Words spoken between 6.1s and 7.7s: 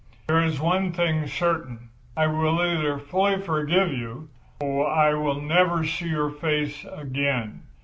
face again.